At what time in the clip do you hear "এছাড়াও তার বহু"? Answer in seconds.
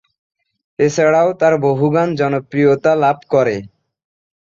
0.79-1.85